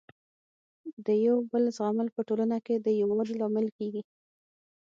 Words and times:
د 1.05 1.07
یو 1.25 1.37
بل 1.51 1.63
زغمل 1.77 2.07
په 2.15 2.21
ټولنه 2.27 2.57
کي 2.65 2.75
د 2.79 2.87
يووالي 3.01 3.35
لامل 3.41 3.67
کيږي. 3.77 4.03